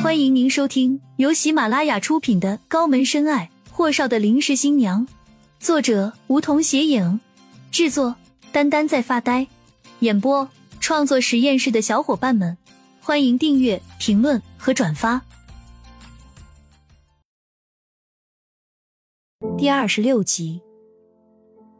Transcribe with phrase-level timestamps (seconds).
[0.00, 5.04] 欢迎您收听由喜马拉雅出品的《高门深爱：霍少的临时新娘》，
[5.58, 7.18] 作者梧桐斜影，
[7.72, 8.14] 制作
[8.52, 9.48] 丹丹在发呆，
[9.98, 10.48] 演播
[10.78, 12.56] 创作实验室的小伙伴们，
[13.00, 15.20] 欢迎订阅、评论和转发。
[19.58, 20.62] 第二十六集，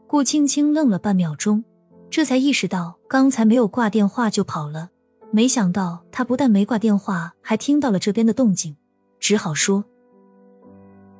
[0.07, 1.63] 顾青青愣了半秒钟，
[2.09, 4.89] 这才意识到刚才没有挂电话就跑了。
[5.31, 8.75] 没想到他不但没挂电话，还听到了这边的动静，
[9.19, 9.85] 只好说：“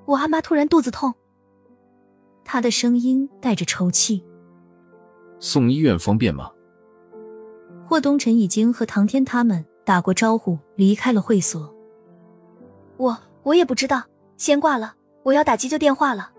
[0.05, 1.13] 我阿妈突然肚子痛。”
[2.43, 4.23] 他的声音带着抽泣。
[5.39, 6.51] 送医院方便吗？
[7.85, 11.73] 霍东辰已经和唐天他们打过招呼，离开了会所。
[12.97, 14.03] 我我也不知道，
[14.37, 14.95] 先挂了。
[15.23, 16.31] 我要打急救电话了。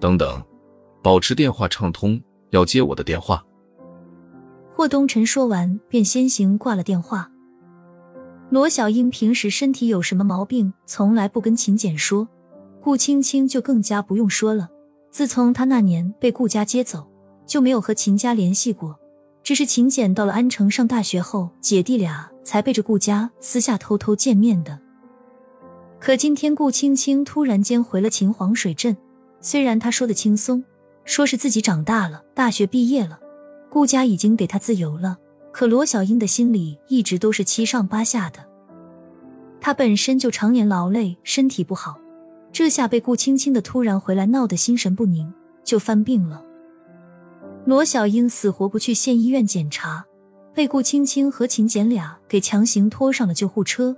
[0.00, 0.42] 等等，
[1.02, 2.20] 保持电话畅通，
[2.50, 3.44] 要接我的电话。
[4.76, 7.30] 霍东辰说完，便先行挂了电话。
[8.50, 12.28] 罗小英平时身体有什么毛病，从来不跟秦简说，
[12.82, 14.68] 顾青青就更加不用说了。
[15.10, 17.10] 自从她那年被顾家接走，
[17.46, 18.94] 就没有和秦家联系过。
[19.42, 24.78] 只是秦简到了安城上大学后，姐弟俩才背着顾家私下偷偷见面的。
[25.98, 28.94] 可今天顾青青突然间回了秦皇水镇，
[29.40, 30.62] 虽然她说的轻松，
[31.06, 33.20] 说是自己长大了，大学毕业了。
[33.68, 35.18] 顾家已经给他自由了，
[35.52, 38.46] 可罗小英的心里一直都是七上八下的。
[39.60, 41.98] 她本身就常年劳累，身体不好，
[42.52, 45.32] 这下被顾青青的突然回来闹得心神不宁，
[45.64, 46.42] 就犯病了。
[47.64, 50.04] 罗小英死活不去县医院检查，
[50.54, 53.96] 被顾青青和秦简俩给强行拖上了救护车。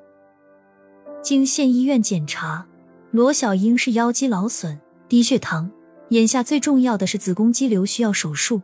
[1.22, 2.66] 经县医院检查，
[3.10, 5.70] 罗小英是腰肌劳损、低血糖，
[6.08, 8.62] 眼下最重要的是子宫肌瘤需要手术。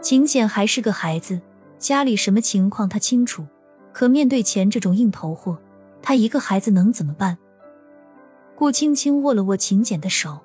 [0.00, 1.40] 秦简还是个孩子，
[1.78, 3.44] 家里什么情况他清楚。
[3.92, 5.58] 可面对钱这种硬头货，
[6.00, 7.36] 他一个孩子能怎么办？
[8.54, 10.38] 顾青青握了握秦简的手，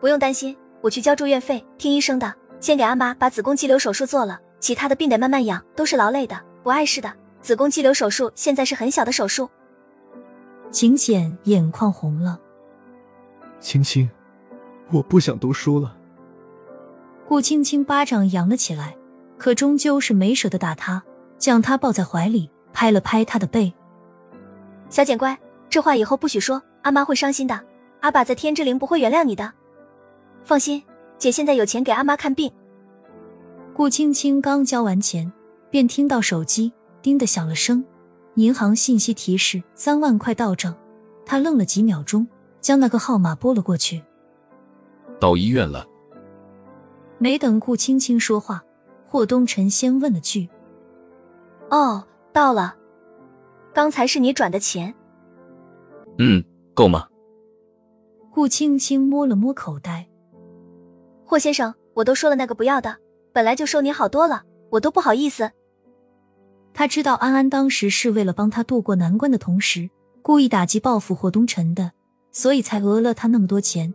[0.00, 2.34] 不用担心，我去交住院费，听医生的。
[2.58, 7.12] 先给阿妈把子宫肌瘤手术做了，其他的病得慢慢养，都是劳累的，不碍事的。
[7.40, 9.50] 子宫肌瘤手术现在是很小的手术。
[10.70, 12.40] 秦简眼眶红了，
[13.60, 14.08] 青青，
[14.90, 15.96] 我不想读书了。
[17.32, 18.94] 顾青青巴掌扬了起来，
[19.38, 21.02] 可终究是没舍得打他，
[21.38, 23.72] 将他抱在怀里，拍了拍他的背。
[24.90, 27.58] 小简乖，这话以后不许说，阿妈会伤心的。
[28.00, 29.50] 阿爸在天之灵不会原谅你的。
[30.44, 30.82] 放心，
[31.16, 32.52] 姐现在有钱给阿妈看病。
[33.72, 35.32] 顾青青刚交完钱，
[35.70, 36.70] 便听到手机
[37.00, 37.82] 叮的响了声，
[38.34, 40.76] 银行信息提示三万块到账。
[41.24, 42.28] 他愣了几秒钟，
[42.60, 44.02] 将那个号码拨了过去。
[45.18, 45.86] 到医院了。
[47.22, 48.64] 没等顾青青说话，
[49.06, 50.48] 霍东辰先问了句
[51.70, 52.74] ：“哦，到了。
[53.72, 54.92] 刚才是你转的钱。
[56.18, 56.42] 嗯，
[56.74, 57.06] 够吗？”
[58.34, 60.08] 顾青青摸了摸口袋
[61.24, 62.96] ：“霍先生，我都说了那个不要的，
[63.32, 65.48] 本来就收你好多了，我都不好意思。”
[66.74, 69.88] 他知道安安当时是为了帮他渡过难关的同时，
[70.22, 71.92] 故意打击报复霍东辰的，
[72.32, 73.94] 所以才讹了他那么多钱。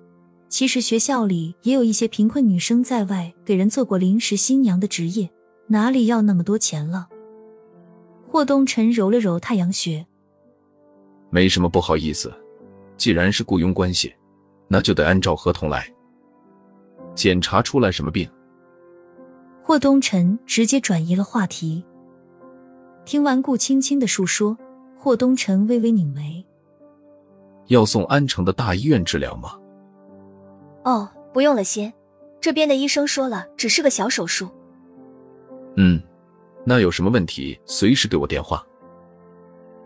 [0.49, 5.29] 其实学校里也有一些贫困女生在外给人做过临时新娘的职业，
[5.67, 7.09] 哪里要那么多钱了？
[8.29, 10.05] 霍东辰揉了揉太阳穴，
[11.29, 12.33] 没什么不好意思，
[12.95, 14.13] 既然是雇佣关系，
[14.69, 15.91] 那就得按照合同来。
[17.13, 18.29] 检查出来什么病？
[19.61, 21.83] 霍东辰直接转移了话题。
[23.03, 24.57] 听完顾青青的述说，
[24.97, 26.45] 霍东辰微微拧眉
[27.67, 29.57] ：“要送安城的大医院治疗吗？”
[30.87, 31.93] 哦，不用了，先，
[32.39, 34.49] 这边的医生说了，只是个小手术。
[35.75, 36.01] 嗯，
[36.63, 38.65] 那有什么问题，随时给我电话。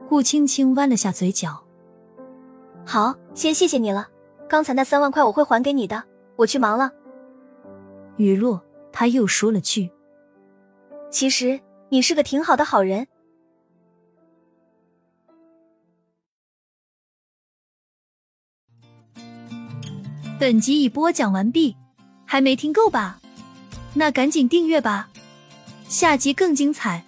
[0.08, 1.60] 顾青青弯了下嘴角。
[2.86, 4.08] 好，先谢谢你了，
[4.48, 6.04] 刚才那三万块我会还给你的，
[6.36, 6.92] 我去忙了。
[8.18, 9.90] 雨落，他又说了句
[11.10, 13.08] ：“其实你是个挺好的好人。”
[20.42, 21.76] 本集已播讲完毕，
[22.26, 23.20] 还没听够吧？
[23.94, 25.08] 那赶紧订阅吧，
[25.88, 27.06] 下集更精彩。